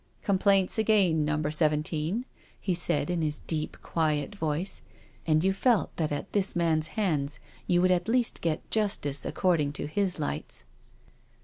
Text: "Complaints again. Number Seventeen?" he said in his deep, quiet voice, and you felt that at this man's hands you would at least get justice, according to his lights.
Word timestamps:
"Complaints 0.23 0.79
again. 0.79 1.25
Number 1.25 1.51
Seventeen?" 1.51 2.25
he 2.59 2.73
said 2.73 3.11
in 3.11 3.21
his 3.21 3.41
deep, 3.41 3.77
quiet 3.83 4.33
voice, 4.33 4.81
and 5.27 5.43
you 5.43 5.53
felt 5.53 5.95
that 5.97 6.11
at 6.11 6.33
this 6.33 6.55
man's 6.55 6.87
hands 6.97 7.39
you 7.67 7.83
would 7.83 7.91
at 7.91 8.07
least 8.09 8.41
get 8.41 8.71
justice, 8.71 9.25
according 9.25 9.73
to 9.73 9.85
his 9.85 10.17
lights. 10.17 10.65